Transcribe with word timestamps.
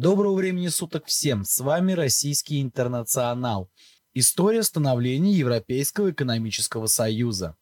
Доброго 0.00 0.34
времени 0.36 0.68
суток 0.68 1.04
всем, 1.08 1.44
с 1.44 1.60
вами 1.60 1.92
Российский 1.92 2.62
Интернационал. 2.62 3.70
История 4.14 4.62
становления 4.62 5.32
Европейского 5.32 6.10
экономического 6.10 6.86
союза. 6.86 7.54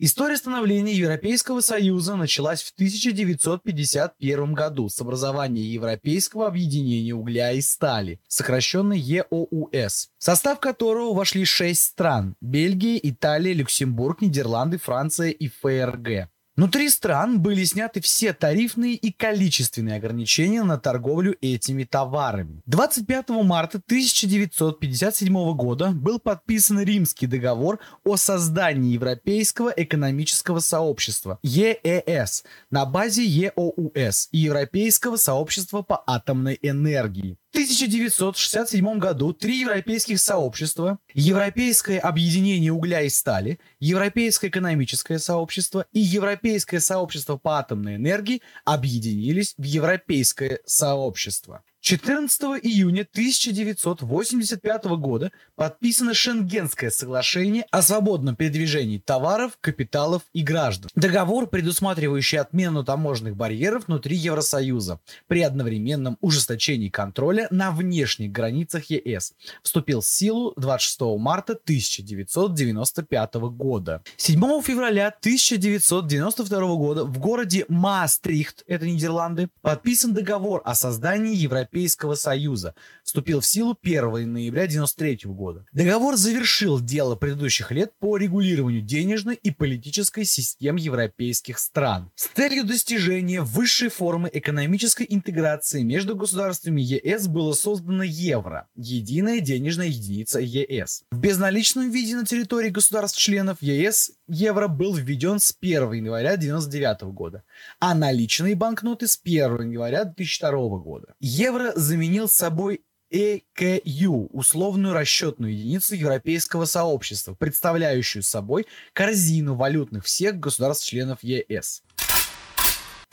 История 0.00 0.36
становления 0.36 0.92
Европейского 0.92 1.60
Союза 1.60 2.16
началась 2.16 2.64
в 2.64 2.74
1951 2.74 4.54
году 4.54 4.88
с 4.88 5.00
образования 5.00 5.62
Европейского 5.62 6.48
объединения 6.48 7.14
угля 7.14 7.52
и 7.52 7.60
стали, 7.60 8.20
сокращенно 8.26 8.94
ЕОУС, 8.94 10.08
в 10.18 10.24
состав 10.24 10.58
которого 10.58 11.14
вошли 11.14 11.44
шесть 11.44 11.82
стран– 11.82 12.34
Бельгия, 12.40 12.98
Италия, 13.00 13.52
Люксембург, 13.52 14.22
Нидерланды, 14.22 14.78
Франция 14.78 15.30
и 15.30 15.46
ФРГ. 15.46 16.33
Внутри 16.56 16.88
стран 16.88 17.40
были 17.40 17.64
сняты 17.64 18.00
все 18.00 18.32
тарифные 18.32 18.94
и 18.94 19.10
количественные 19.10 19.96
ограничения 19.96 20.62
на 20.62 20.78
торговлю 20.78 21.36
этими 21.40 21.82
товарами. 21.82 22.62
25 22.66 23.30
марта 23.42 23.78
1957 23.78 25.56
года 25.56 25.90
был 25.90 26.20
подписан 26.20 26.80
Римский 26.80 27.26
договор 27.26 27.80
о 28.04 28.16
создании 28.16 28.92
Европейского 28.92 29.70
экономического 29.76 30.60
сообщества 30.60 31.40
ЕЭС 31.42 32.44
на 32.70 32.86
базе 32.86 33.24
ЕОУС 33.24 34.28
и 34.30 34.38
Европейского 34.38 35.16
сообщества 35.16 35.82
по 35.82 36.04
атомной 36.06 36.56
энергии. 36.62 37.36
В 37.54 37.56
1967 37.56 38.98
году 38.98 39.32
три 39.32 39.60
европейских 39.60 40.18
сообщества– 40.18 40.98
Европейское 41.14 42.00
объединение 42.00 42.72
угля 42.72 43.02
и 43.02 43.08
стали, 43.08 43.60
Европейское 43.78 44.50
экономическое 44.50 45.20
сообщество 45.20 45.86
и 45.92 46.00
Европейское 46.00 46.80
сообщество 46.80 47.36
по 47.36 47.60
атомной 47.60 47.94
энергии– 47.94 48.42
объединились 48.64 49.54
в 49.56 49.62
Европейское 49.62 50.58
сообщество. 50.66 51.62
14 51.84 52.40
июня 52.62 53.02
1985 53.02 54.84
года 54.96 55.32
подписано 55.54 56.14
Шенгенское 56.14 56.88
соглашение 56.88 57.66
о 57.70 57.82
свободном 57.82 58.36
передвижении 58.36 58.96
товаров, 58.96 59.58
капиталов 59.60 60.22
и 60.32 60.42
граждан. 60.42 60.90
Договор, 60.94 61.46
предусматривающий 61.46 62.38
отмену 62.38 62.84
таможенных 62.84 63.36
барьеров 63.36 63.86
внутри 63.86 64.16
Евросоюза 64.16 64.98
при 65.26 65.42
одновременном 65.42 66.16
ужесточении 66.22 66.88
контроля 66.88 67.48
на 67.50 67.70
внешних 67.70 68.32
границах 68.32 68.84
ЕС, 68.88 69.34
вступил 69.62 70.00
в 70.00 70.06
силу 70.06 70.54
26 70.56 71.18
марта 71.18 71.52
1995 71.52 73.34
года. 73.34 74.02
7 74.16 74.40
февраля 74.62 75.08
1992 75.08 76.60
года 76.76 77.04
в 77.04 77.18
городе 77.18 77.66
Маастрихт, 77.68 78.64
это 78.66 78.86
Нидерланды, 78.86 79.50
подписан 79.60 80.14
договор 80.14 80.62
о 80.64 80.74
создании 80.74 81.36
Европейского 81.36 81.73
Европейского 81.74 82.14
Союза. 82.14 82.74
Вступил 83.02 83.40
в 83.40 83.46
силу 83.46 83.76
1 83.82 84.32
ноября 84.32 84.62
1993 84.62 85.30
года. 85.32 85.66
Договор 85.72 86.16
завершил 86.16 86.80
дело 86.80 87.16
предыдущих 87.16 87.72
лет 87.72 87.92
по 87.98 88.16
регулированию 88.16 88.80
денежной 88.80 89.34
и 89.34 89.50
политической 89.50 90.24
систем 90.24 90.76
европейских 90.76 91.58
стран. 91.58 92.12
С 92.14 92.28
целью 92.28 92.64
достижения 92.64 93.40
высшей 93.40 93.88
формы 93.88 94.30
экономической 94.32 95.06
интеграции 95.08 95.82
между 95.82 96.14
государствами 96.14 96.80
ЕС 96.80 97.26
было 97.26 97.52
создано 97.52 98.04
евро– 98.04 98.68
единая 98.76 99.40
денежная 99.40 99.88
единица 99.88 100.38
ЕС. 100.38 101.02
В 101.10 101.18
безналичном 101.18 101.90
виде 101.90 102.14
на 102.14 102.24
территории 102.24 102.70
государств-членов 102.70 103.58
ЕС 103.60 104.12
евро 104.28 104.68
был 104.68 104.94
введен 104.94 105.38
с 105.38 105.54
1 105.60 105.92
января 105.92 106.32
1999 106.32 107.14
года, 107.14 107.44
а 107.80 107.94
наличные 107.94 108.54
банкноты 108.54 109.06
с 109.06 109.18
1 109.22 109.70
января 109.70 110.04
2002 110.04 110.50
года. 110.78 111.14
Евро 111.20 111.72
заменил 111.74 112.28
собой 112.28 112.82
ЭКЮ– 113.10 114.28
условную 114.32 114.92
расчетную 114.92 115.56
единицу 115.56 115.94
европейского 115.94 116.64
сообщества, 116.64 117.34
представляющую 117.34 118.22
собой 118.22 118.66
корзину 118.92 119.54
валютных 119.54 120.04
всех 120.04 120.40
государств-членов 120.40 121.22
ЕС. 121.22 121.82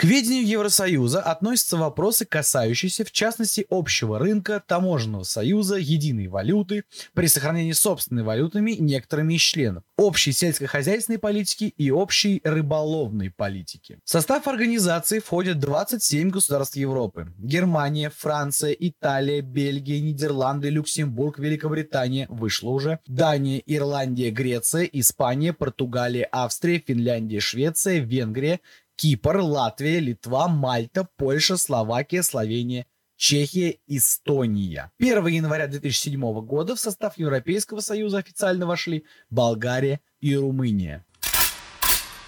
К 0.01 0.03
ведению 0.03 0.47
Евросоюза 0.47 1.21
относятся 1.21 1.77
вопросы, 1.77 2.25
касающиеся, 2.25 3.05
в 3.05 3.11
частности, 3.11 3.67
общего 3.69 4.17
рынка, 4.17 4.59
таможенного 4.65 5.21
союза, 5.21 5.75
единой 5.75 6.25
валюты, 6.25 6.85
при 7.13 7.27
сохранении 7.27 7.73
собственной 7.73 8.23
валютами 8.23 8.71
некоторыми 8.71 9.35
из 9.35 9.41
членов, 9.41 9.83
общей 9.97 10.31
сельскохозяйственной 10.31 11.19
политики 11.19 11.65
и 11.65 11.91
общей 11.91 12.41
рыболовной 12.43 13.29
политики. 13.29 13.99
В 14.03 14.09
состав 14.09 14.47
организации 14.47 15.19
входят 15.19 15.59
27 15.59 16.31
государств 16.31 16.77
Европы. 16.77 17.31
Германия, 17.37 18.09
Франция, 18.09 18.71
Италия, 18.71 19.43
Бельгия, 19.43 20.01
Нидерланды, 20.01 20.69
Люксембург, 20.71 21.37
Великобритания, 21.37 22.25
вышло 22.27 22.71
уже, 22.71 22.97
Дания, 23.05 23.61
Ирландия, 23.67 24.31
Греция, 24.31 24.85
Испания, 24.85 25.53
Португалия, 25.53 26.27
Австрия, 26.31 26.79
Финляндия, 26.79 27.39
Швеция, 27.39 27.99
Венгрия, 27.99 28.61
Кипр, 29.01 29.37
Латвия, 29.37 29.99
Литва, 29.99 30.47
Мальта, 30.47 31.07
Польша, 31.17 31.57
Словакия, 31.57 32.21
Словения, 32.21 32.85
Чехия, 33.15 33.79
Эстония. 33.87 34.91
1 34.99 35.25
января 35.25 35.65
2007 35.65 36.21
года 36.45 36.75
в 36.75 36.79
состав 36.79 37.17
Европейского 37.17 37.79
Союза 37.79 38.19
официально 38.19 38.67
вошли 38.67 39.05
Болгария 39.31 40.01
и 40.19 40.35
Румыния. 40.35 41.03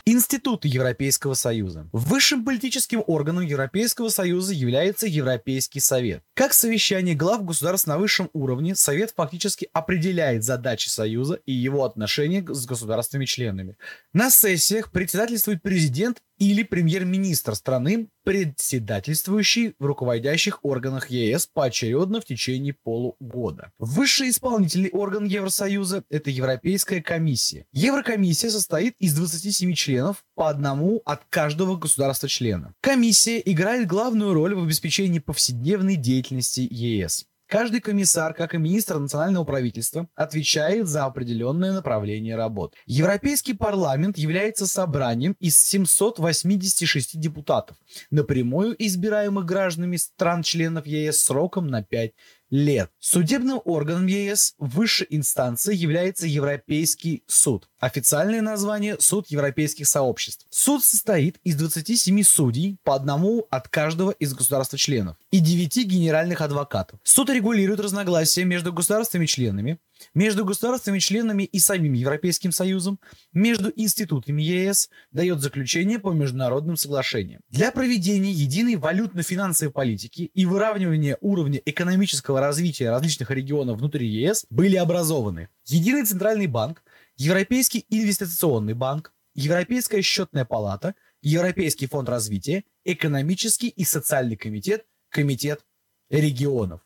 Институты 0.06 0.67
Европейского 0.67 1.34
Союза. 1.34 1.88
Высшим 1.94 2.44
политическим 2.44 3.03
органом 3.07 3.44
Европейского 3.44 4.09
Союза 4.09 4.53
является 4.53 5.07
Европейский 5.07 5.79
Совет. 5.79 6.23
Как 6.34 6.53
совещание 6.53 7.16
глав 7.16 7.45
государств 7.45 7.88
на 7.88 7.97
высшем 7.97 8.29
уровне, 8.34 8.75
Совет 8.75 9.13
фактически 9.16 9.69
определяет 9.72 10.44
задачи 10.44 10.90
Союза 10.90 11.35
и 11.45 11.53
его 11.53 11.85
отношения 11.85 12.44
с 12.45 12.66
государствами-членами. 12.66 13.78
На 14.11 14.29
сессиях 14.29 14.91
председательствует 14.91 15.61
президент 15.61 16.22
или 16.43 16.63
премьер-министр 16.63 17.55
страны, 17.55 18.09
председательствующий 18.25 19.75
в 19.79 19.85
руководящих 19.85 20.59
органах 20.63 21.09
ЕС 21.09 21.47
поочередно 21.47 22.19
в 22.19 22.25
течение 22.25 22.73
полугода. 22.73 23.71
Высший 23.79 24.29
исполнительный 24.29 24.89
орган 24.89 25.23
Евросоюза– 25.23 26.03
это 26.09 26.29
Европейская 26.29 27.01
комиссия. 27.01 27.65
Еврокомиссия 27.71 28.49
состоит 28.49 28.95
из 28.99 29.15
27 29.15 29.73
членов, 29.73 30.23
по 30.35 30.49
одному 30.49 31.01
от 31.05 31.21
каждого 31.29 31.77
государства-члена. 31.77 32.73
Комиссия 32.81 33.41
играет 33.45 33.87
главную 33.87 34.33
роль 34.33 34.55
в 34.55 34.63
обеспечении 34.63 35.19
повседневной 35.19 35.95
деятельности 35.95 36.67
ЕС. 36.69 37.25
Каждый 37.47 37.81
комиссар, 37.81 38.33
как 38.33 38.55
и 38.55 38.57
министр 38.57 38.99
национального 38.99 39.43
правительства, 39.43 40.07
отвечает 40.15 40.87
за 40.87 41.05
определенное 41.05 41.73
направление 41.73 42.35
работ. 42.35 42.73
Европейский 42.85 43.53
парламент 43.53 44.17
является 44.17 44.65
собранием 44.65 45.35
из 45.39 45.59
786 45.59 47.19
депутатов, 47.19 47.77
напрямую 48.09 48.75
избираемых 48.83 49.45
гражданами 49.45 49.97
стран-членов 49.97 50.87
ЕС 50.87 51.23
сроком 51.23 51.67
на 51.67 51.83
5 51.83 52.13
лет. 52.53 52.91
Судебным 53.00 53.62
органом 53.66 54.06
ЕС 54.06 54.53
высшей 54.59 55.08
инстанции 55.09 55.75
является 55.75 56.28
Европейский 56.28 57.24
суд. 57.25 57.68
Официальное 57.80 58.41
название– 58.41 58.96
Суд 59.00 59.25
Европейских 59.30 59.88
сообществ. 59.88 60.46
Суд 60.52 60.84
состоит 60.84 61.40
из 61.44 61.56
27 61.56 62.22
судей, 62.22 62.78
по 62.84 62.94
одному 62.94 63.47
от 63.50 63.69
каждого 63.69 64.12
из 64.12 64.36
государств-членов, 64.36 65.18
и 65.31 65.40
9 65.40 65.88
генеральных 65.88 66.41
адвокатов. 66.41 67.00
Суд 67.03 67.31
регулирует 67.31 67.80
разногласия 67.80 68.46
между 68.46 68.72
государствами-членами, 68.72 69.80
между 70.14 70.46
государствами-членами 70.46 71.44
и 71.44 71.59
самим 71.59 71.94
Европейским 71.94 72.52
Союзом, 72.52 73.00
между 73.34 73.72
институтами 73.75 74.41
ЕС, 74.41 74.90
дает 75.12 75.41
заключение 75.41 76.00
по 76.00 76.12
международным 76.12 76.78
соглашениям. 76.78 77.41
Для 77.50 77.72
проведения 77.72 78.32
единой 78.32 78.76
валютно-финансовой 78.76 79.72
политики 79.72 80.32
и 80.34 80.46
выравнивания 80.46 81.17
уровня 81.22 81.61
экономического 81.66 82.40
развития 82.40 82.90
различных 82.90 83.32
регионов 83.32 83.79
внутри 83.79 84.08
ЕС 84.08 84.46
были 84.50 84.76
образованы 84.76 85.50
Единый 85.66 86.06
центральный 86.06 86.47
банк, 86.47 86.84
Европейский 87.16 87.85
инвестиционный 87.90 88.73
банк, 88.73 89.14
Европейская 89.34 90.02
счетная 90.02 90.46
палата, 90.46 90.96
Европейский 91.22 91.88
фонд 91.88 92.09
развития, 92.09 92.66
Экономический 92.84 93.70
и 93.70 93.85
социальный 93.85 94.35
комитет, 94.35 94.85
Комитет 95.09 95.66
регионов. 96.09 96.82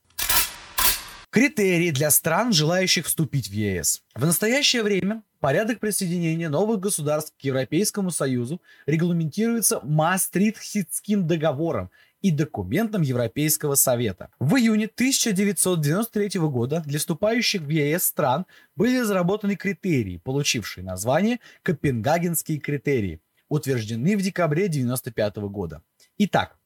Критерии 1.38 1.92
для 1.92 2.10
стран, 2.10 2.51
желающих 2.51 3.06
вступить 3.06 3.48
в 3.48 3.51
ЕС. 3.51 4.01
В 4.16 4.25
настоящее 4.25 4.81
время 4.81 5.22
порядок 5.39 5.80
присоединения 5.80 6.50
новых 6.50 6.80
государств 6.80 7.31
к 7.39 7.44
Европейскому 7.44 8.10
Союзу 8.10 8.60
регламентируется 8.88 9.80
Маастрихтским 9.84 11.28
договором 11.28 11.92
и 12.24 12.31
документом 12.31 13.04
Европейского 13.04 13.75
Совета. 13.75 14.31
В 14.39 14.56
июне 14.56 14.86
1993 14.86 16.39
года 16.39 16.81
для 16.84 16.98
вступающих 16.98 17.62
в 17.62 17.69
ЕС 17.69 18.06
стран 18.06 18.48
были 18.75 18.98
разработаны 18.98 19.56
критерии, 19.56 20.18
получившие 20.18 20.84
название 20.84 21.39
Копенгагенские 21.62 22.57
критерии, 22.57 23.22
утверждены 23.48 24.18
в 24.18 24.24
декабре 24.24 24.66
1995 24.66 25.36
года. 25.51 25.84
Итак, 26.18 26.56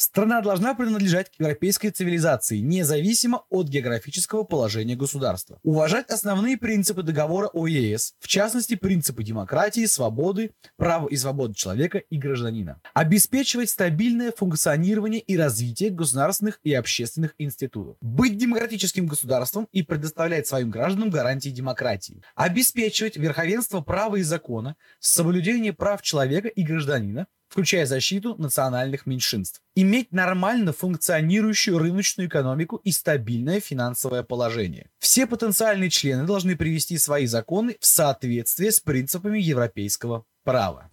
Страна 0.00 0.40
должна 0.40 0.72
принадлежать 0.74 1.28
к 1.28 1.38
европейской 1.38 1.90
цивилизации, 1.90 2.56
независимо 2.60 3.44
от 3.50 3.68
географического 3.68 4.44
положения 4.44 4.96
государства. 4.96 5.60
Уважать 5.62 6.08
основные 6.08 6.56
принципы 6.56 7.02
договора 7.02 7.48
о 7.48 7.66
ЕС, 7.66 8.14
в 8.18 8.26
частности, 8.26 8.76
принципы 8.76 9.22
демократии, 9.22 9.84
свободы, 9.84 10.52
права 10.78 11.06
и 11.06 11.16
свободы 11.16 11.52
человека 11.52 11.98
и 11.98 12.16
гражданина. 12.16 12.80
Обеспечивать 12.94 13.68
стабильное 13.68 14.32
функционирование 14.34 15.20
и 15.20 15.36
развитие 15.36 15.90
государственных 15.90 16.60
и 16.64 16.72
общественных 16.72 17.34
институтов. 17.36 17.98
Быть 18.00 18.38
демократическим 18.38 19.06
государством 19.06 19.68
и 19.70 19.82
предоставлять 19.82 20.46
своим 20.46 20.70
гражданам 20.70 21.10
гарантии 21.10 21.50
демократии. 21.50 22.22
Обеспечивать 22.36 23.18
верховенство 23.18 23.82
права 23.82 24.16
и 24.16 24.22
закона, 24.22 24.76
соблюдение 24.98 25.74
прав 25.74 26.00
человека 26.00 26.48
и 26.48 26.62
гражданина, 26.62 27.26
включая 27.50 27.84
защиту 27.84 28.36
национальных 28.38 29.06
меньшинств. 29.06 29.60
Иметь 29.74 30.12
нормально 30.12 30.72
функционирующую 30.72 31.78
рыночную 31.78 32.28
экономику 32.28 32.76
и 32.76 32.92
стабильное 32.92 33.60
финансовое 33.60 34.22
положение. 34.22 34.88
Все 34.98 35.26
потенциальные 35.26 35.90
члены 35.90 36.24
должны 36.24 36.56
привести 36.56 36.96
свои 36.96 37.26
законы 37.26 37.76
в 37.80 37.86
соответствие 37.86 38.70
с 38.72 38.80
принципами 38.80 39.40
европейского 39.40 40.24
права. 40.44 40.90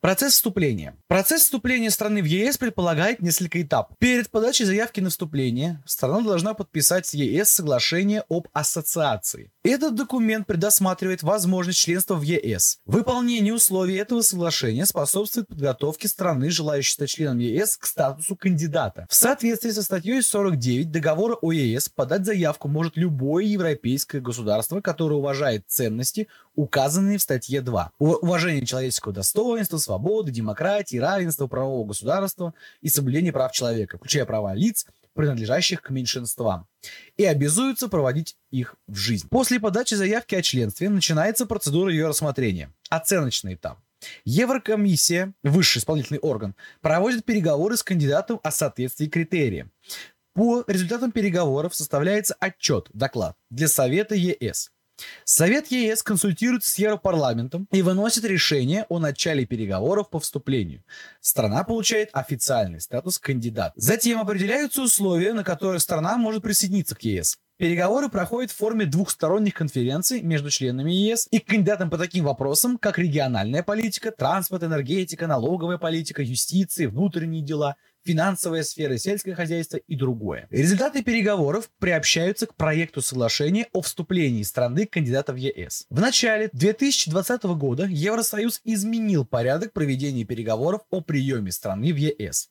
Процесс 0.00 0.32
вступления. 0.32 0.96
Процесс 1.08 1.42
вступления 1.42 1.90
страны 1.90 2.22
в 2.22 2.24
ЕС 2.24 2.56
предполагает 2.56 3.20
несколько 3.20 3.60
этапов. 3.60 3.98
Перед 3.98 4.30
подачей 4.30 4.64
заявки 4.64 5.00
на 5.00 5.10
вступление 5.10 5.82
страна 5.84 6.22
должна 6.22 6.54
подписать 6.54 7.06
с 7.06 7.12
ЕС 7.12 7.50
соглашение 7.50 8.24
об 8.30 8.48
ассоциации. 8.54 9.52
Этот 9.62 9.94
документ 9.96 10.46
предусматривает 10.46 11.22
возможность 11.22 11.80
членства 11.80 12.14
в 12.14 12.22
ЕС. 12.22 12.78
Выполнение 12.86 13.52
условий 13.52 13.96
этого 13.96 14.22
соглашения 14.22 14.86
способствует 14.86 15.48
подготовке 15.48 16.08
страны, 16.08 16.48
желающей 16.48 16.92
стать 16.92 17.10
членом 17.10 17.36
ЕС, 17.36 17.76
к 17.76 17.84
статусу 17.84 18.36
кандидата. 18.36 19.06
В 19.10 19.14
соответствии 19.14 19.68
со 19.68 19.82
статьей 19.82 20.22
49 20.22 20.90
договора 20.90 21.36
о 21.42 21.52
ЕС 21.52 21.90
подать 21.90 22.24
заявку 22.24 22.68
может 22.68 22.96
любое 22.96 23.44
европейское 23.44 24.22
государство, 24.22 24.80
которое 24.80 25.16
уважает 25.16 25.64
ценности, 25.68 26.26
указанные 26.54 27.18
в 27.18 27.22
статье 27.22 27.60
2. 27.60 27.92
Уважение 27.98 28.64
человеческого 28.64 29.12
достоинства, 29.12 29.76
свободы, 29.90 30.30
демократии, 30.30 30.98
равенства, 30.98 31.48
правового 31.48 31.88
государства 31.88 32.54
и 32.80 32.88
соблюдение 32.88 33.32
прав 33.32 33.50
человека, 33.50 33.96
включая 33.96 34.24
права 34.24 34.54
лиц, 34.54 34.86
принадлежащих 35.14 35.82
к 35.82 35.90
меньшинствам, 35.90 36.68
и 37.16 37.24
обязуются 37.24 37.88
проводить 37.88 38.36
их 38.52 38.76
в 38.86 38.94
жизнь. 38.94 39.28
После 39.28 39.58
подачи 39.58 39.94
заявки 39.94 40.36
о 40.36 40.42
членстве 40.42 40.88
начинается 40.88 41.44
процедура 41.44 41.90
ее 41.90 42.06
рассмотрения. 42.06 42.72
Оценочный 42.88 43.54
этап. 43.54 43.80
Еврокомиссия, 44.24 45.34
высший 45.42 45.80
исполнительный 45.80 46.20
орган, 46.20 46.54
проводит 46.80 47.24
переговоры 47.24 47.76
с 47.76 47.82
кандидатом 47.82 48.38
о 48.44 48.52
соответствии 48.52 49.06
критериям. 49.06 49.72
По 50.34 50.62
результатам 50.68 51.10
переговоров 51.10 51.74
составляется 51.74 52.36
отчет, 52.38 52.88
доклад 52.92 53.36
для 53.50 53.66
Совета 53.66 54.14
ЕС. 54.14 54.70
Совет 55.24 55.70
ЕС 55.70 56.02
консультируется 56.02 56.70
с 56.70 56.78
Европарламентом 56.78 57.68
и 57.72 57.82
выносит 57.82 58.24
решение 58.24 58.86
о 58.88 58.98
начале 58.98 59.46
переговоров 59.46 60.10
по 60.10 60.20
вступлению. 60.20 60.82
Страна 61.20 61.64
получает 61.64 62.10
официальный 62.12 62.80
статус 62.80 63.18
кандидата. 63.18 63.72
Затем 63.76 64.20
определяются 64.20 64.82
условия, 64.82 65.32
на 65.32 65.44
которые 65.44 65.80
страна 65.80 66.16
может 66.16 66.42
присоединиться 66.42 66.94
к 66.94 67.02
ЕС. 67.02 67.38
Переговоры 67.56 68.08
проходят 68.08 68.50
в 68.50 68.56
форме 68.56 68.86
двухсторонних 68.86 69.52
конференций 69.52 70.22
между 70.22 70.48
членами 70.48 70.92
ЕС 70.92 71.28
и 71.30 71.40
кандидатам 71.40 71.90
по 71.90 71.98
таким 71.98 72.24
вопросам, 72.24 72.78
как 72.78 72.98
региональная 72.98 73.62
политика, 73.62 74.10
транспорт, 74.10 74.62
энергетика, 74.62 75.26
налоговая 75.26 75.76
политика, 75.76 76.22
юстиция, 76.22 76.88
внутренние 76.88 77.42
дела– 77.42 77.76
финансовая 78.04 78.62
сфера, 78.62 78.96
сельское 78.96 79.34
хозяйство 79.34 79.76
и 79.76 79.96
другое. 79.96 80.46
Результаты 80.50 81.02
переговоров 81.02 81.70
приобщаются 81.78 82.46
к 82.46 82.54
проекту 82.54 83.02
соглашения 83.02 83.66
о 83.72 83.82
вступлении 83.82 84.42
страны 84.42 84.86
кандидата 84.86 85.32
в 85.32 85.36
ЕС. 85.36 85.86
В 85.90 86.00
начале 86.00 86.50
2020 86.52 87.42
года 87.44 87.86
Евросоюз 87.88 88.60
изменил 88.64 89.24
порядок 89.24 89.72
проведения 89.72 90.24
переговоров 90.24 90.82
о 90.90 91.00
приеме 91.00 91.52
страны 91.52 91.92
в 91.92 91.96
ЕС. 91.96 92.50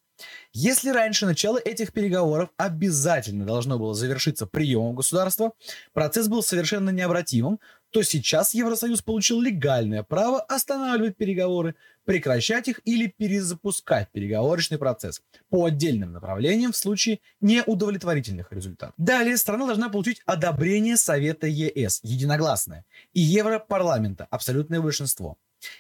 Если 0.54 0.90
раньше 0.90 1.26
начало 1.26 1.58
этих 1.58 1.94
переговоров 1.94 2.50
обязательно 2.58 3.46
должно 3.46 3.78
было 3.78 3.94
завершиться 3.94 4.46
приемом 4.46 4.96
государства, 4.96 5.54
процесс 5.94 6.28
был 6.28 6.44
совершенно 6.44 6.90
необратимым, 6.90 7.60
то 7.92 8.04
сейчас 8.04 8.54
Евросоюз 8.54 9.02
получил 9.02 9.42
легальное 9.42 10.04
право 10.04 10.42
останавливать 10.42 11.18
переговоры, 11.18 11.76
прекращать 12.06 12.68
их 12.68 12.82
или 12.86 13.08
перезапускать 13.08 14.10
переговорочный 14.12 14.78
процесс 14.78 15.22
по 15.50 15.66
отдельным 15.66 16.12
направлениям 16.12 16.72
в 16.72 16.78
случае 16.78 17.20
неудовлетворительных 17.42 18.52
результатов. 18.52 18.96
Далее 18.98 19.38
страна 19.38 19.66
должна 19.66 19.90
получить 19.90 20.22
одобрение 20.26 20.98
Совета 20.98 21.48
ЕС, 21.48 22.00
единогласное, 22.04 22.86
и 23.14 23.22
Европарламента, 23.22 24.28
абсолютное 24.30 24.82
большинство. 24.82 25.38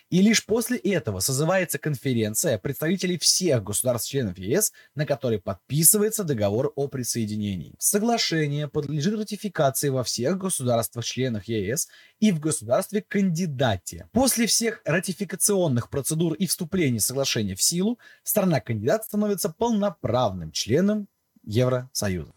И 0.09 0.21
лишь 0.21 0.45
после 0.45 0.77
этого 0.77 1.19
созывается 1.19 1.77
конференция 1.77 2.57
представителей 2.57 3.17
всех 3.17 3.63
государств-членов 3.63 4.37
ЕС, 4.37 4.71
на 4.95 5.05
которой 5.05 5.39
подписывается 5.39 6.23
договор 6.23 6.71
о 6.75 6.87
присоединении. 6.87 7.75
Соглашение 7.79 8.67
подлежит 8.67 9.17
ратификации 9.17 9.89
во 9.89 10.03
всех 10.03 10.37
государствах-членах 10.37 11.47
ЕС 11.47 11.87
и 12.19 12.31
в 12.31 12.39
государстве-кандидате. 12.39 14.09
После 14.11 14.47
всех 14.47 14.81
ратификационных 14.85 15.89
процедур 15.89 16.33
и 16.33 16.47
вступления 16.47 16.99
соглашения 16.99 17.55
в 17.55 17.61
силу, 17.61 17.99
страна-кандидат 18.23 19.05
становится 19.05 19.49
полноправным 19.49 20.51
членом 20.51 21.07
Евросоюза. 21.43 22.33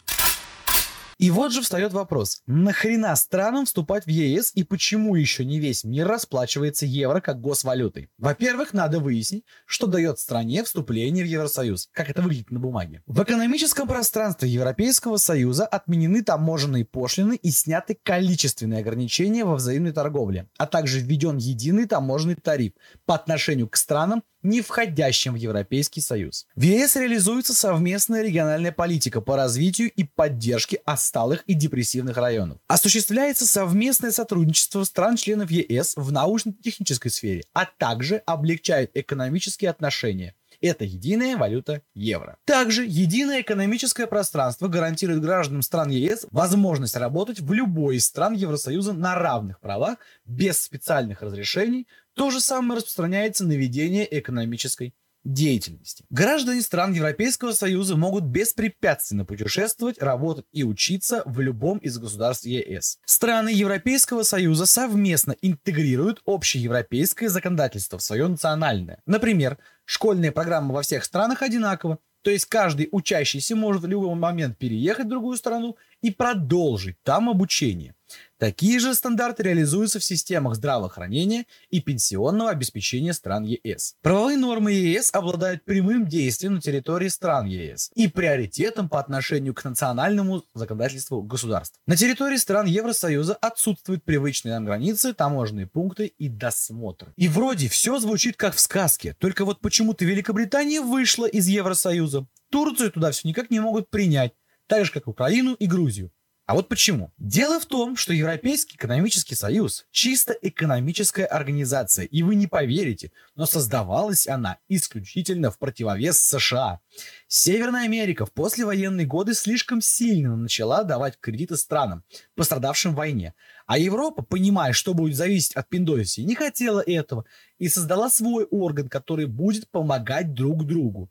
И 1.23 1.31
вот 1.31 1.53
же 1.53 1.63
встает 1.63 1.93
вопрос, 1.93 2.43
нахрена 2.47 3.15
странам 3.15 3.65
вступать 3.65 4.07
в 4.07 4.09
ЕС 4.09 4.51
и 4.57 4.65
почему 4.65 5.15
еще 5.15 5.45
не 5.45 5.61
весь 5.61 5.85
мир 5.85 6.09
расплачивается 6.09 6.85
евро 6.85 7.21
как 7.21 7.41
госвалютой? 7.41 8.11
Во-первых, 8.19 8.73
надо 8.73 8.99
выяснить, 8.99 9.45
что 9.65 9.87
дает 9.87 10.19
стране 10.19 10.65
вступление 10.65 11.23
в 11.23 11.29
Евросоюз, 11.29 11.91
как 11.93 12.11
это 12.11 12.23
выглядит 12.23 12.51
на 12.51 12.59
бумаге. 12.59 13.05
В 13.07 13.23
экономическом 13.23 13.87
пространстве 13.87 14.49
Европейского 14.49 15.17
Союза 15.17 15.65
отменены 15.65 16.25
таможенные 16.25 16.85
пошлины 16.85 17.37
и 17.37 17.53
сняты 17.53 17.97
количественные 18.03 18.81
ограничения 18.81 19.45
во 19.45 19.55
взаимной 19.55 19.93
торговле, 19.93 20.49
а 20.59 20.67
также 20.67 20.99
введен 20.99 21.37
единый 21.37 21.87
таможенный 21.87 22.35
тариф 22.35 22.73
по 23.07 23.15
отношению 23.15 23.69
к 23.69 23.77
странам, 23.77 24.25
не 24.43 24.61
входящим 24.61 25.35
в 25.35 25.37
Европейский 25.37 26.01
Союз. 26.01 26.47
В 26.55 26.63
ЕС 26.63 26.97
реализуется 26.97 27.55
совместная 27.55 28.23
региональная 28.23 28.73
политика 28.73 29.21
по 29.21 29.37
развитию 29.37 29.91
и 29.91 30.05
поддержке 30.05 30.81
отсталых 30.85 31.43
и 31.47 31.55
депрессивных 31.55 32.17
районов. 32.17 32.59
Осуществляется 32.69 33.47
совместное 33.47 34.11
сотрудничество 34.11 34.85
стран-членов 34.85 35.51
ЕС 35.51 35.95
в 35.97 36.13
научно-технической 36.13 37.11
сфере, 37.11 37.43
а 37.53 37.67
также 37.67 38.17
облегчает 38.27 38.91
экономические 38.95 39.71
отношения 39.71 40.35
это 40.63 40.85
единая 40.85 41.37
валюта 41.37 41.83
евро. 41.95 42.39
Также 42.45 42.85
единое 42.85 43.43
экономическое 43.43 44.07
пространство 44.07 44.69
гарантирует 44.69 45.21
гражданам 45.21 45.63
стран 45.63 45.91
ЕС 45.91 46.27
возможность 46.31 46.97
работать 46.97 47.41
в 47.41 47.53
любой 47.53 47.97
из 47.97 48.07
стран 48.07 48.35
Евросоюза 48.35 48.93
на 48.93 49.15
равных 49.17 49.61
правах, 49.61 49.99
без 50.25 50.63
специальных 50.63 51.23
разрешений. 51.23 51.87
То 52.15 52.31
же 52.31 52.41
самое 52.41 52.79
распространяется 52.79 53.45
на 53.45 53.53
ведение 53.53 54.07
экономической 54.19 54.95
деятельности. 55.25 56.05
Граждане 56.11 56.63
стран 56.63 56.93
Европейского 56.93 57.53
Союза 57.53 57.97
могут 57.97 58.25
беспрепятственно 58.25 59.25
путешествовать, 59.25 60.01
работать 60.03 60.47
и 60.53 60.65
учиться 60.65 61.23
в 61.27 61.41
любом 61.41 61.79
из 61.79 61.99
государств 61.99 62.47
ЕС. 62.47 62.99
Страны 63.05 63.51
Европейского 63.51 64.23
Союза 64.23 64.67
совместно 64.67 65.37
интегрируют 65.43 66.23
общеевропейское 66.27 67.29
законодательство 67.29 67.99
в 67.99 68.03
свое 68.03 68.27
национальное. 68.27 69.01
Например, 69.07 69.59
школьная 69.85 70.33
программа 70.33 70.75
во 70.75 70.83
всех 70.83 71.05
странах 71.05 71.43
одинакова, 71.43 71.99
то 72.23 72.31
есть 72.31 72.47
каждый 72.47 72.89
учащийся 72.93 73.57
может 73.57 73.83
в 73.83 73.87
любой 73.87 74.15
момент 74.15 74.57
переехать 74.57 75.07
в 75.07 75.11
другую 75.11 75.37
страну 75.37 75.77
и 76.03 76.11
продолжить 76.11 76.97
там 77.03 77.29
обучение. 77.29 77.95
Такие 78.39 78.81
же 78.81 78.93
стандарты 78.95 79.45
реализуются 79.45 80.01
в 80.01 80.05
системах 80.05 80.57
здравоохранения 80.57 81.47
и 81.71 81.81
пенсионного 81.81 82.51
обеспечения 82.51 83.13
стран 83.13 83.45
ЕС. 83.45 83.95
Правовые 84.03 84.37
нормы 84.37 84.73
ЕС 84.73 85.11
обладают 85.13 85.65
прямым 85.65 86.09
действием 86.09 86.55
на 86.55 86.61
территории 86.61 87.07
стран 87.07 87.47
ЕС 87.47 87.91
и 87.95 88.09
приоритетом 88.09 88.89
по 88.89 88.99
отношению 88.99 89.55
к 89.55 89.63
национальному 89.63 90.43
законодательству 90.55 91.23
государств. 91.23 91.79
На 91.87 91.97
территории 91.97 92.37
стран 92.37 92.67
Евросоюза 92.67 93.35
отсутствуют 93.35 94.03
привычные 94.05 94.55
нам 94.55 94.65
границы, 94.65 95.15
таможенные 95.15 95.69
пункты 95.69 96.07
и 96.07 96.29
досмотр. 96.29 97.13
И 97.17 97.29
вроде 97.29 97.69
все 97.69 98.01
звучит 98.01 98.37
как 98.37 98.57
в 98.57 98.61
сказке, 98.61 99.15
только 99.21 99.45
вот 99.45 99.61
почему-то 99.61 100.05
Великобритания 100.05 100.81
вышла 100.81 101.27
из 101.27 101.47
Евросоюза. 101.47 102.27
Турцию 102.51 102.91
туда 102.91 103.13
все 103.13 103.29
никак 103.29 103.51
не 103.51 103.61
могут 103.61 103.89
принять, 103.89 104.33
так 104.67 104.85
же 104.85 104.91
как 104.91 105.07
Украину 105.07 105.55
и 105.55 105.67
Грузию. 105.67 106.11
А 106.53 106.55
вот 106.55 106.69
почему? 106.69 107.15
Дело 107.17 107.59
в 107.59 107.65
том, 107.65 107.97
что 107.97 108.13
Европейский 108.13 108.77
экономический 108.77 109.35
союз 109.35 109.87
чисто 109.91 110.37
экономическая 110.43 111.25
организация, 111.25 112.05
и 112.05 112.23
вы 112.23 112.35
не 112.35 112.47
поверите, 112.47 113.11
но 113.35 113.47
создавалась 113.47 114.27
она 114.27 114.59
исключительно 114.69 115.51
в 115.51 115.59
противовес 115.59 116.21
США. 116.21 116.81
Северная 117.27 117.85
Америка 117.85 118.27
в 118.27 118.33
послевоенные 118.33 119.07
годы 119.07 119.33
слишком 119.33 119.81
сильно 119.81 120.37
начала 120.37 120.85
давать 120.85 121.19
кредиты 121.19 121.57
странам, 121.57 122.05
пострадавшим 122.35 122.93
в 122.93 122.97
войне. 122.97 123.33
А 123.65 123.79
Европа, 123.79 124.21
понимая, 124.21 124.75
что 124.75 124.93
будет 124.93 125.17
зависеть 125.17 125.55
от 125.55 125.71
Пиндосии, 125.71 126.21
не 126.21 126.35
хотела 126.35 126.81
этого 126.81 127.25
и 127.57 127.69
создала 127.69 128.11
свой 128.11 128.45
орган, 128.45 128.91
который 128.91 129.25
будет 129.25 129.71
помогать 129.71 130.35
друг 130.35 130.67
другу. 130.67 131.09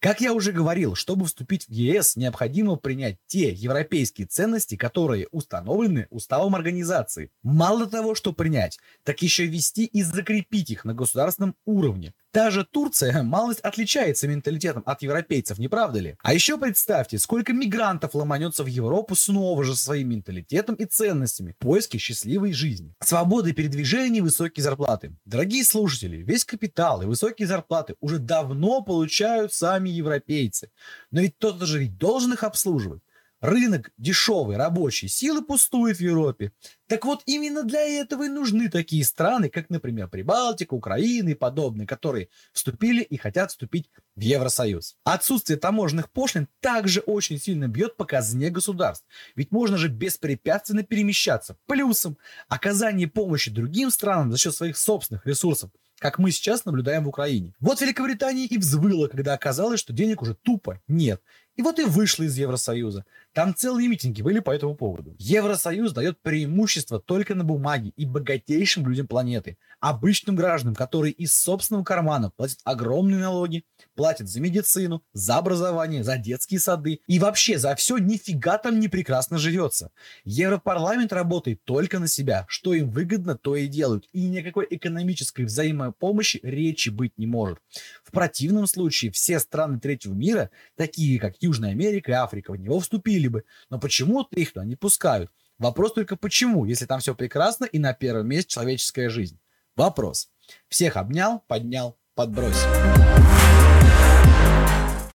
Как 0.00 0.22
я 0.22 0.32
уже 0.32 0.52
говорил, 0.52 0.94
чтобы 0.94 1.26
вступить 1.26 1.68
в 1.68 1.72
ЕС, 1.72 2.16
необходимо 2.16 2.76
принять 2.76 3.18
те 3.26 3.52
европейские 3.52 4.26
ценности, 4.26 4.74
которые 4.74 5.28
установлены 5.30 6.06
уставом 6.08 6.54
организации. 6.54 7.30
Мало 7.42 7.86
того, 7.86 8.14
что 8.14 8.32
принять, 8.32 8.78
так 9.04 9.20
еще 9.20 9.44
ввести 9.44 9.84
и 9.84 10.02
закрепить 10.02 10.70
их 10.70 10.86
на 10.86 10.94
государственном 10.94 11.54
уровне. 11.66 12.14
Та 12.32 12.50
же 12.50 12.64
Турция 12.64 13.22
малость 13.24 13.60
отличается 13.60 14.28
менталитетом 14.28 14.84
от 14.86 15.02
европейцев, 15.02 15.58
не 15.58 15.68
правда 15.68 15.98
ли? 15.98 16.16
А 16.22 16.32
еще 16.32 16.58
представьте, 16.58 17.18
сколько 17.18 17.52
мигрантов 17.52 18.14
ломанется 18.14 18.62
в 18.62 18.68
Европу 18.68 19.16
снова 19.16 19.64
же 19.64 19.74
своим 19.74 20.10
менталитетом 20.10 20.76
и 20.76 20.84
ценностями 20.84 21.52
в 21.52 21.56
поиске 21.58 21.98
счастливой 21.98 22.52
жизни. 22.52 22.94
Свобода 23.00 23.52
передвижения 23.52 24.18
и 24.18 24.22
высокие 24.22 24.62
зарплаты. 24.62 25.16
Дорогие 25.24 25.64
слушатели, 25.64 26.18
весь 26.18 26.44
капитал 26.44 27.02
и 27.02 27.06
высокие 27.06 27.48
зарплаты 27.48 27.96
уже 28.00 28.18
давно 28.18 28.82
получают 28.82 29.52
сами 29.52 29.88
европейцы. 29.90 30.70
Но 31.10 31.22
ведь 31.22 31.34
кто-то 31.36 31.66
же 31.66 31.80
ведь 31.80 31.98
должен 31.98 32.32
их 32.32 32.44
обслуживать. 32.44 33.02
Рынок 33.40 33.90
дешевой 33.96 34.56
рабочей 34.56 35.08
силы 35.08 35.42
пустует 35.42 35.96
в 35.96 36.00
Европе. 36.00 36.52
Так 36.86 37.06
вот, 37.06 37.22
именно 37.24 37.62
для 37.62 37.80
этого 37.80 38.24
и 38.24 38.28
нужны 38.28 38.68
такие 38.68 39.02
страны, 39.02 39.48
как, 39.48 39.70
например, 39.70 40.08
Прибалтика, 40.08 40.74
Украина 40.74 41.30
и 41.30 41.34
подобные, 41.34 41.86
которые 41.86 42.28
вступили 42.52 43.02
и 43.02 43.16
хотят 43.16 43.50
вступить 43.50 43.90
в 44.14 44.20
Евросоюз. 44.20 44.96
Отсутствие 45.04 45.58
таможенных 45.58 46.10
пошлин 46.10 46.48
также 46.60 47.00
очень 47.00 47.38
сильно 47.38 47.66
бьет 47.66 47.96
по 47.96 48.04
казне 48.04 48.50
государств. 48.50 49.06
Ведь 49.36 49.52
можно 49.52 49.78
же 49.78 49.88
беспрепятственно 49.88 50.82
перемещаться. 50.82 51.56
Плюсом, 51.66 52.18
оказание 52.48 53.08
помощи 53.08 53.50
другим 53.50 53.90
странам 53.90 54.30
за 54.32 54.38
счет 54.38 54.54
своих 54.54 54.76
собственных 54.76 55.26
ресурсов 55.26 55.70
как 56.00 56.18
мы 56.18 56.30
сейчас 56.30 56.64
наблюдаем 56.64 57.04
в 57.04 57.08
Украине. 57.08 57.54
Вот 57.60 57.82
Великобритания 57.82 58.46
и 58.46 58.56
взвыла, 58.56 59.06
когда 59.06 59.34
оказалось, 59.34 59.78
что 59.78 59.92
денег 59.92 60.22
уже 60.22 60.34
тупо 60.34 60.80
нет. 60.88 61.22
И 61.56 61.62
вот 61.62 61.78
и 61.78 61.84
вышла 61.84 62.24
из 62.24 62.38
Евросоюза. 62.38 63.04
Там 63.32 63.54
целые 63.54 63.88
митинги 63.88 64.22
были 64.22 64.40
по 64.40 64.50
этому 64.50 64.74
поводу. 64.74 65.14
Евросоюз 65.18 65.92
дает 65.92 66.20
преимущество 66.20 66.98
только 67.00 67.34
на 67.34 67.44
бумаге 67.44 67.92
и 67.96 68.06
богатейшим 68.06 68.88
людям 68.88 69.06
планеты. 69.06 69.56
Обычным 69.78 70.36
гражданам, 70.36 70.74
которые 70.74 71.12
из 71.12 71.34
собственного 71.34 71.84
кармана 71.84 72.30
платят 72.30 72.58
огромные 72.64 73.20
налоги, 73.20 73.64
платят 73.94 74.28
за 74.28 74.40
медицину, 74.40 75.02
за 75.12 75.36
образование, 75.36 76.02
за 76.02 76.18
детские 76.18 76.60
сады 76.60 77.00
и 77.06 77.18
вообще 77.18 77.58
за 77.58 77.74
все 77.76 77.98
нифига 77.98 78.58
там 78.58 78.80
не 78.80 78.88
прекрасно 78.88 79.38
живется. 79.38 79.90
Европарламент 80.24 81.12
работает 81.12 81.64
только 81.64 81.98
на 81.98 82.08
себя. 82.08 82.46
Что 82.48 82.74
им 82.74 82.90
выгодно, 82.90 83.36
то 83.36 83.56
и 83.56 83.66
делают. 83.66 84.08
И 84.12 84.26
никакой 84.28 84.66
экономической 84.70 85.44
взаимопомощи 85.44 86.40
речи 86.42 86.88
быть 86.88 87.16
не 87.16 87.26
может. 87.26 87.58
В 88.04 88.10
противном 88.10 88.66
случае 88.66 89.12
все 89.12 89.38
страны 89.38 89.78
третьего 89.78 90.14
мира, 90.14 90.50
такие 90.76 91.18
как 91.18 91.39
Южная 91.40 91.70
Америка 91.70 92.12
и 92.12 92.14
Африка, 92.14 92.52
в 92.52 92.56
него 92.56 92.80
вступили 92.80 93.28
бы. 93.28 93.44
Но 93.70 93.78
почему-то 93.78 94.38
их 94.38 94.52
туда 94.52 94.64
не 94.64 94.76
пускают. 94.76 95.30
Вопрос 95.58 95.92
только 95.92 96.16
почему, 96.16 96.64
если 96.64 96.86
там 96.86 97.00
все 97.00 97.14
прекрасно 97.14 97.64
и 97.64 97.78
на 97.78 97.92
первом 97.92 98.28
месте 98.28 98.50
человеческая 98.50 99.10
жизнь. 99.10 99.38
Вопрос. 99.76 100.30
Всех 100.68 100.96
обнял, 100.96 101.42
поднял, 101.46 101.98
подбросил. 102.14 102.68